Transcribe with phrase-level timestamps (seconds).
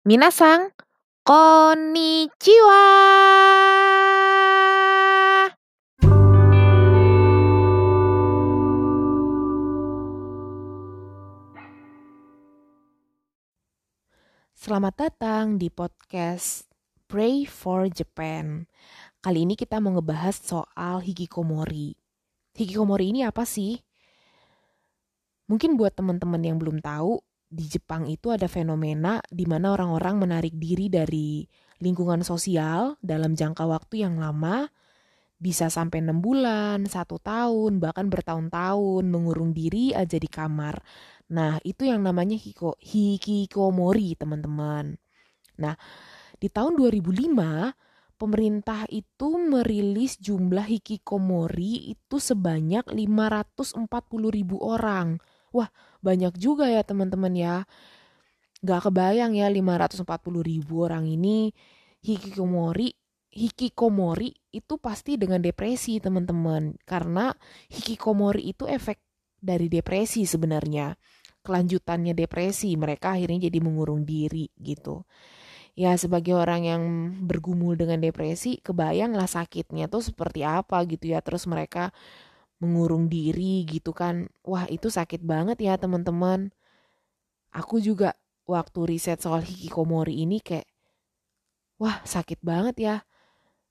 [0.00, 0.72] Minasang,
[1.28, 2.88] konnichiwa!
[14.56, 16.64] Selamat datang di podcast
[17.04, 18.64] Pray for Japan.
[19.20, 21.92] Kali ini kita mau ngebahas soal hikikomori.
[22.56, 23.76] Hikikomori ini apa sih?
[25.44, 27.20] Mungkin buat teman-teman yang belum tahu,
[27.50, 31.42] di Jepang itu ada fenomena di mana orang-orang menarik diri dari
[31.82, 34.70] lingkungan sosial dalam jangka waktu yang lama,
[35.34, 40.78] bisa sampai enam bulan, satu tahun, bahkan bertahun-tahun mengurung diri aja di kamar.
[41.34, 44.94] Nah, itu yang namanya hiko, hikikomori, teman-teman.
[45.58, 45.74] Nah,
[46.38, 47.74] di tahun 2005,
[48.20, 53.88] pemerintah itu merilis jumlah hikikomori itu sebanyak 540
[54.28, 55.16] ribu orang.
[55.50, 57.54] Wah, banyak juga ya teman-teman ya.
[58.60, 60.04] Gak kebayang ya 540
[60.44, 61.50] ribu orang ini
[62.04, 62.92] hikikomori
[63.30, 66.74] hikikomori itu pasti dengan depresi teman-teman.
[66.82, 67.30] Karena
[67.70, 68.98] hikikomori itu efek
[69.38, 70.92] dari depresi sebenarnya.
[71.40, 75.06] Kelanjutannya depresi mereka akhirnya jadi mengurung diri gitu.
[75.78, 76.82] Ya sebagai orang yang
[77.24, 81.24] bergumul dengan depresi kebayang lah sakitnya tuh seperti apa gitu ya.
[81.24, 81.94] Terus mereka
[82.60, 84.28] mengurung diri gitu kan.
[84.44, 86.52] Wah, itu sakit banget ya, teman-teman.
[87.50, 88.14] Aku juga
[88.46, 90.68] waktu riset soal hikikomori ini kayak
[91.80, 92.96] wah, sakit banget ya.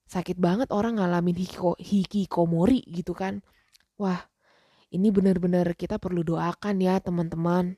[0.09, 3.46] Sakit banget orang ngalamin hikiko, hikikomori gitu kan.
[4.02, 4.26] Wah,
[4.90, 7.78] ini benar-benar kita perlu doakan ya, teman-teman.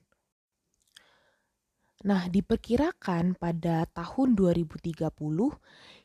[2.01, 5.11] Nah, diperkirakan pada tahun 2030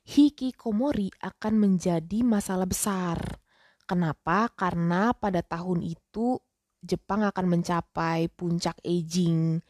[0.05, 3.46] hikikomori akan menjadi masalah besar
[3.87, 4.51] Kenapa?
[4.51, 6.43] Karena pada tahun itu
[6.83, 9.63] Jepang akan mencapai puncak aging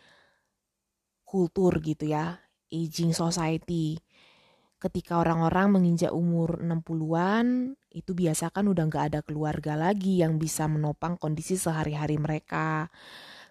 [1.25, 2.41] kultur gitu ya,
[2.73, 4.01] aging society.
[4.77, 10.69] Ketika orang-orang menginjak umur 60-an, itu biasa kan udah nggak ada keluarga lagi yang bisa
[10.69, 12.93] menopang kondisi sehari-hari mereka.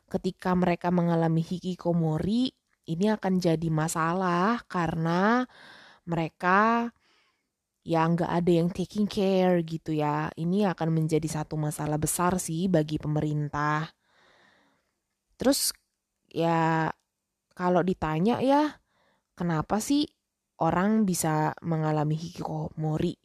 [0.06, 2.54] Ketika mereka mengalami hikikomori,
[2.86, 5.50] ini akan jadi masalah karena
[6.06, 6.94] mereka
[7.86, 10.34] ya nggak ada yang taking care gitu ya.
[10.34, 13.86] Ini akan menjadi satu masalah besar sih bagi pemerintah.
[15.38, 15.70] Terus
[16.34, 16.90] ya
[17.54, 18.82] kalau ditanya ya
[19.38, 20.10] kenapa sih
[20.60, 23.16] orang bisa mengalami hikikomori?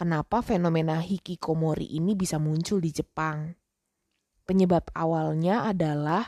[0.00, 3.52] Kenapa fenomena hikikomori ini bisa muncul di Jepang?
[4.48, 6.24] Penyebab awalnya adalah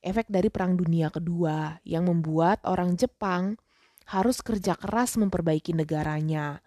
[0.00, 3.60] efek dari Perang Dunia Kedua yang membuat orang Jepang
[4.08, 6.64] harus kerja keras memperbaiki negaranya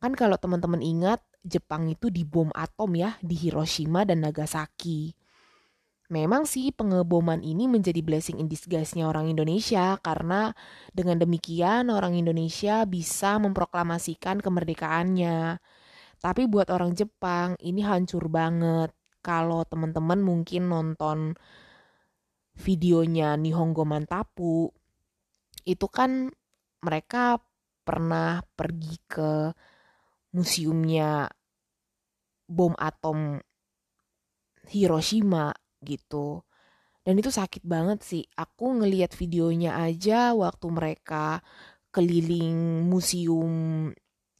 [0.00, 5.12] Kan kalau teman-teman ingat, Jepang itu dibom atom ya di Hiroshima dan Nagasaki.
[6.10, 10.50] Memang sih pengeboman ini menjadi blessing in disguise-nya orang Indonesia karena
[10.90, 15.62] dengan demikian orang Indonesia bisa memproklamasikan kemerdekaannya.
[16.18, 18.90] Tapi buat orang Jepang ini hancur banget.
[19.22, 21.38] Kalau teman-teman mungkin nonton
[22.58, 24.72] videonya Nihongo Mantapu,
[25.62, 26.32] itu kan
[26.82, 27.38] mereka
[27.86, 29.52] pernah pergi ke
[30.34, 31.30] museumnya
[32.50, 33.38] bom atom
[34.70, 36.42] Hiroshima gitu.
[37.00, 38.22] Dan itu sakit banget sih.
[38.36, 41.40] Aku ngeliat videonya aja waktu mereka
[41.90, 43.88] keliling museum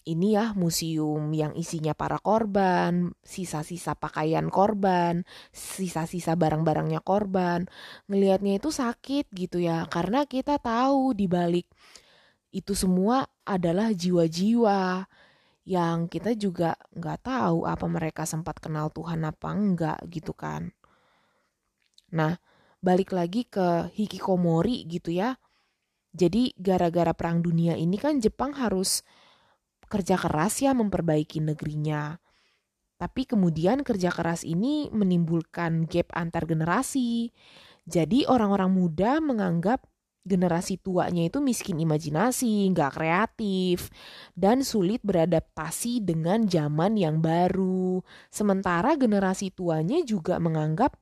[0.09, 7.69] ini ya, museum yang isinya para korban, sisa-sisa pakaian korban, sisa-sisa barang-barangnya korban.
[8.09, 11.69] Ngelihatnya itu sakit gitu ya, karena kita tahu di balik
[12.51, 15.07] itu semua adalah jiwa-jiwa
[15.71, 20.75] yang kita juga nggak tahu apa mereka sempat kenal Tuhan apa enggak gitu kan.
[22.11, 22.35] Nah,
[22.83, 25.39] balik lagi ke hikikomori gitu ya.
[26.11, 29.07] Jadi gara-gara perang dunia ini kan Jepang harus
[29.87, 32.19] kerja keras ya memperbaiki negerinya.
[32.99, 37.31] Tapi kemudian kerja keras ini menimbulkan gap antar generasi.
[37.87, 39.87] Jadi orang-orang muda menganggap
[40.21, 43.89] generasi tuanya itu miskin imajinasi, nggak kreatif,
[44.37, 48.05] dan sulit beradaptasi dengan zaman yang baru.
[48.28, 50.97] Sementara generasi tuanya juga menganggap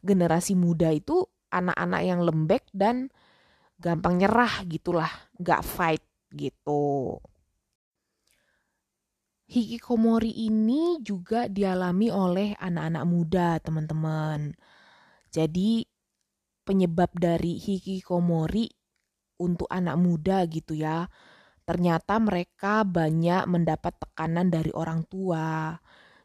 [0.00, 3.10] generasi muda itu anak-anak yang lembek dan
[3.82, 7.18] gampang nyerah gitulah, nggak fight gitu.
[9.50, 14.54] Hikikomori ini juga dialami oleh anak-anak muda, teman-teman.
[15.26, 15.89] Jadi
[16.70, 18.70] penyebab dari hikikomori
[19.42, 21.10] untuk anak muda gitu ya.
[21.66, 25.74] Ternyata mereka banyak mendapat tekanan dari orang tua.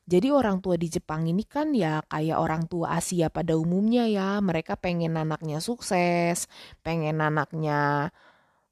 [0.06, 4.38] Jadi orang tua di Jepang ini kan ya kayak orang tua Asia pada umumnya ya.
[4.38, 6.46] Mereka pengen anaknya sukses,
[6.86, 8.14] pengen anaknya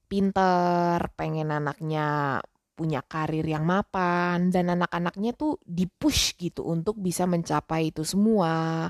[0.06, 2.38] pinter, pengen anaknya
[2.74, 8.90] punya karir yang mapan dan anak-anaknya tuh dipush gitu untuk bisa mencapai itu semua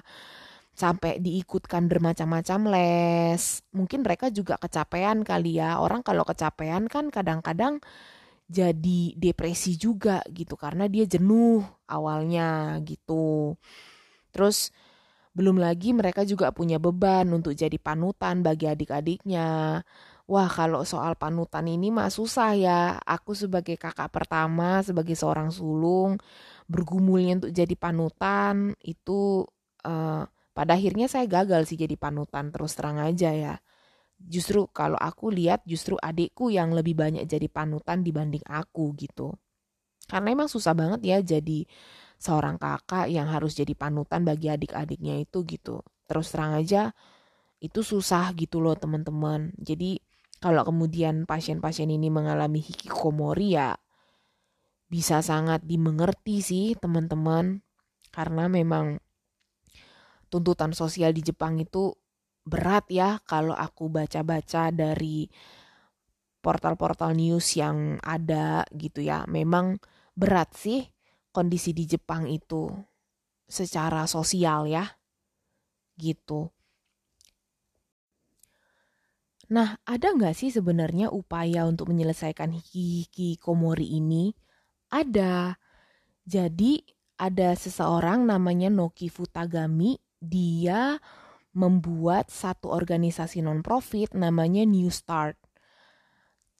[0.73, 3.61] sampai diikutkan bermacam-macam les.
[3.71, 5.77] Mungkin mereka juga kecapean kali ya.
[5.77, 7.77] Orang kalau kecapean kan kadang-kadang
[8.49, 13.55] jadi depresi juga gitu karena dia jenuh awalnya gitu.
[14.33, 14.73] Terus
[15.33, 19.81] belum lagi mereka juga punya beban untuk jadi panutan bagi adik-adiknya.
[20.23, 22.79] Wah, kalau soal panutan ini mah susah ya.
[23.01, 26.15] Aku sebagai kakak pertama, sebagai seorang sulung,
[26.69, 29.43] bergumulnya untuk jadi panutan itu
[29.83, 30.23] uh,
[30.53, 33.55] pada akhirnya saya gagal sih jadi panutan terus terang aja ya.
[34.21, 39.35] Justru kalau aku lihat justru adikku yang lebih banyak jadi panutan dibanding aku gitu.
[40.07, 41.65] Karena emang susah banget ya jadi
[42.21, 45.83] seorang kakak yang harus jadi panutan bagi adik-adiknya itu gitu.
[46.07, 46.93] Terus terang aja
[47.59, 49.51] itu susah gitu loh teman-teman.
[49.59, 49.99] Jadi
[50.39, 53.75] kalau kemudian pasien-pasien ini mengalami hikikomori ya
[54.93, 57.65] bisa sangat dimengerti sih teman-teman
[58.13, 59.01] karena memang
[60.33, 61.93] tuntutan sosial di Jepang itu
[62.41, 65.29] berat ya kalau aku baca-baca dari
[66.43, 69.29] portal-portal news yang ada gitu ya.
[69.29, 69.77] Memang
[70.17, 70.83] berat sih
[71.29, 72.73] kondisi di Jepang itu
[73.45, 74.89] secara sosial ya.
[75.93, 76.49] Gitu.
[79.53, 84.33] Nah, ada nggak sih sebenarnya upaya untuk menyelesaikan hikikomori ini?
[84.89, 85.61] Ada.
[86.25, 86.81] Jadi,
[87.21, 90.02] ada seseorang namanya Noki Futagami.
[90.23, 90.95] Dia
[91.51, 95.35] membuat satu organisasi non-profit namanya New Start.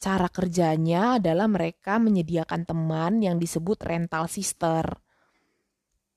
[0.04, 4.84] Cara kerjanya adalah mereka menyediakan teman yang disebut rental sister.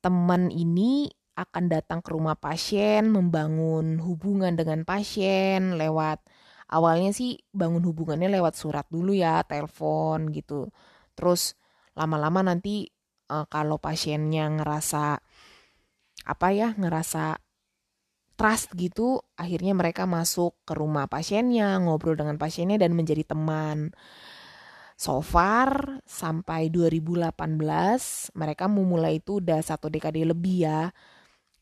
[0.03, 1.07] Teman ini
[1.39, 6.19] akan datang ke rumah pasien, membangun hubungan dengan pasien lewat
[6.67, 10.67] awalnya sih bangun hubungannya lewat surat dulu ya, telepon gitu.
[11.15, 11.55] Terus
[11.95, 12.91] lama-lama nanti
[13.31, 15.21] uh, kalau pasiennya ngerasa
[16.23, 17.37] apa ya, ngerasa
[18.37, 23.91] trust gitu, akhirnya mereka masuk ke rumah pasiennya, ngobrol dengan pasiennya dan menjadi teman.
[24.97, 27.37] So far sampai 2018
[28.33, 30.89] mereka memulai itu udah satu dekade lebih ya.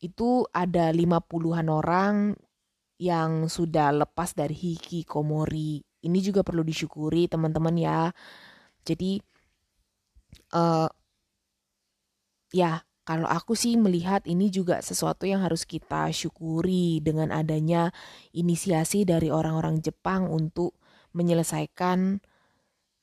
[0.00, 2.14] Itu ada 50-an orang
[2.96, 5.84] yang sudah lepas dari hikikomori.
[6.00, 8.08] Ini juga perlu disyukuri teman-teman ya.
[8.84, 9.20] Jadi
[10.56, 10.88] uh,
[12.56, 17.94] ya kalau aku sih melihat ini juga sesuatu yang harus kita syukuri dengan adanya
[18.34, 20.74] inisiasi dari orang-orang Jepang untuk
[21.14, 22.18] menyelesaikan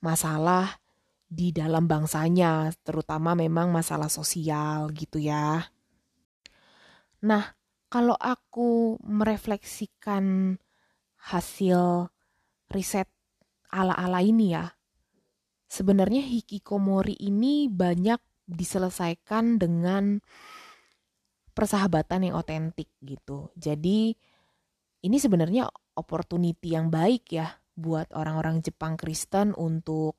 [0.03, 0.83] masalah
[1.31, 5.71] di dalam bangsanya, terutama memang masalah sosial gitu ya.
[7.23, 7.55] Nah,
[7.87, 10.59] kalau aku merefleksikan
[11.31, 12.11] hasil
[12.67, 13.07] riset
[13.71, 14.75] ala-ala ini ya,
[15.71, 20.19] sebenarnya hikikomori ini banyak diselesaikan dengan
[21.53, 23.53] persahabatan yang otentik gitu.
[23.53, 24.13] Jadi
[25.03, 30.17] ini sebenarnya opportunity yang baik ya buat orang-orang Jepang Kristen untuk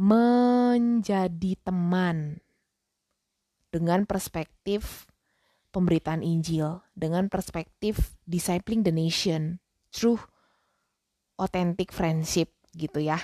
[0.00, 2.40] menjadi teman
[3.70, 5.06] dengan perspektif
[5.70, 9.62] pemberitaan Injil dengan perspektif discipling the nation
[9.94, 10.18] through
[11.38, 13.18] authentic friendship gitu ya.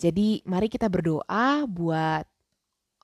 [0.00, 2.24] Jadi mari kita berdoa buat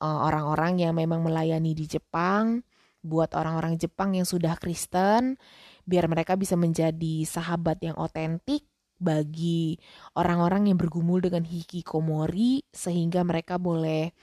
[0.00, 2.64] eh, orang-orang uh, yang memang melayani di Jepang,
[3.04, 5.36] buat orang-orang Jepang yang sudah Kristen,
[5.84, 8.64] biar mereka bisa menjadi sahabat yang otentik
[8.96, 9.76] bagi
[10.16, 14.16] orang-orang yang bergumul dengan hikikomori sehingga mereka boleh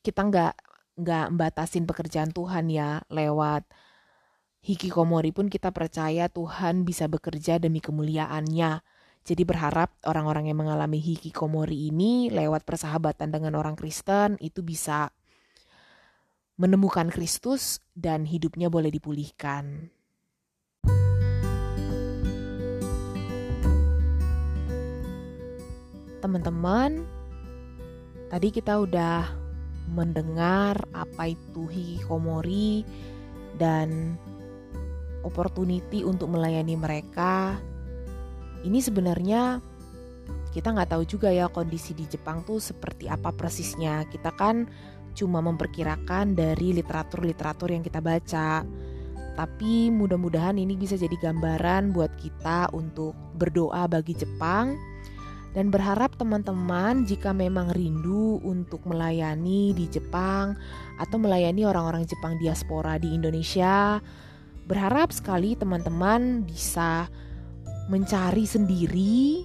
[0.00, 0.54] kita nggak
[0.96, 3.68] nggak batasin pekerjaan Tuhan ya lewat
[4.62, 8.80] hikikomori pun kita percaya Tuhan bisa bekerja demi kemuliaannya.
[9.22, 15.14] Jadi berharap orang-orang yang mengalami hikikomori ini lewat persahabatan dengan orang Kristen itu bisa
[16.58, 19.94] menemukan Kristus dan hidupnya boleh dipulihkan.
[26.18, 27.06] Teman-teman,
[28.26, 29.26] tadi kita udah
[29.90, 32.86] mendengar apa itu hikikomori
[33.58, 34.18] dan
[35.22, 37.58] opportunity untuk melayani mereka.
[38.62, 39.58] Ini sebenarnya
[40.52, 44.04] kita nggak tahu juga ya kondisi di Jepang tuh seperti apa persisnya.
[44.06, 44.68] Kita kan
[45.12, 48.64] cuma memperkirakan dari literatur-literatur yang kita baca.
[49.32, 54.76] Tapi mudah-mudahan ini bisa jadi gambaran buat kita untuk berdoa bagi Jepang
[55.52, 60.56] dan berharap teman-teman jika memang rindu untuk melayani di Jepang
[60.96, 64.00] atau melayani orang-orang Jepang diaspora di Indonesia,
[64.64, 67.08] berharap sekali teman-teman bisa
[67.92, 69.44] mencari sendiri.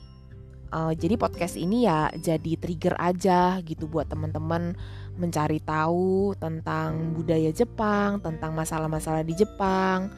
[0.67, 4.75] Uh, jadi podcast ini ya jadi trigger aja gitu buat teman-teman
[5.15, 10.11] mencari tahu tentang budaya Jepang, tentang masalah-masalah di Jepang,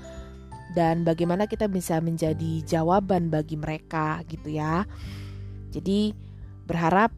[0.73, 4.89] dan bagaimana kita bisa menjadi jawaban bagi mereka gitu ya.
[5.69, 6.17] Jadi
[6.65, 7.13] berharap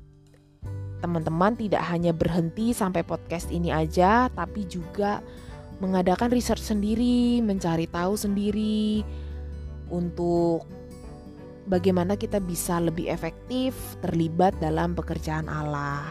[0.99, 5.23] teman-teman tidak hanya berhenti sampai podcast ini aja, tapi juga
[5.79, 9.07] mengadakan research sendiri, mencari tahu sendiri
[9.87, 10.80] untuk
[11.69, 16.09] bagaimana kita bisa lebih efektif terlibat dalam pekerjaan Allah.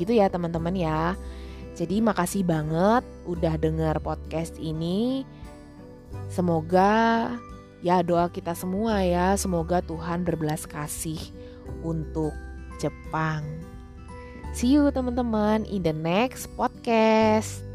[0.00, 1.14] Gitu ya teman-teman ya.
[1.78, 5.22] Jadi makasih banget udah denger podcast ini.
[6.26, 7.30] Semoga
[7.80, 11.20] ya doa kita semua ya, semoga Tuhan berbelas kasih
[11.86, 12.34] untuk
[12.82, 13.46] Jepang.
[14.50, 17.69] See you teman-teman in the next podcast.